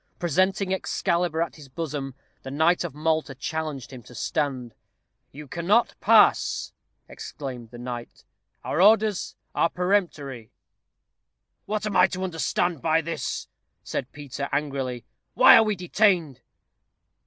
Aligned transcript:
Presenting 0.17 0.73
Excalibur 0.73 1.43
at 1.43 1.57
his 1.57 1.69
bosom, 1.69 2.15
the 2.41 2.49
knight 2.49 2.83
of 2.83 2.95
Malta 2.95 3.35
challenged 3.35 3.93
him 3.93 4.01
to 4.01 4.15
stand. 4.15 4.73
"You 5.31 5.47
cannot 5.47 5.93
pass," 6.01 6.73
exclaimed 7.07 7.69
the 7.69 7.77
knight; 7.77 8.23
"our 8.63 8.81
orders 8.81 9.35
are 9.53 9.69
peremptory." 9.69 10.51
"What 11.67 11.85
am 11.85 11.95
I 11.95 12.07
to 12.07 12.23
understand 12.23 12.81
by 12.81 13.01
this?" 13.01 13.47
said 13.83 14.11
Peter, 14.11 14.49
angrily. 14.51 15.05
"Why 15.35 15.55
are 15.55 15.61
we 15.63 15.75
detained?" 15.75 16.41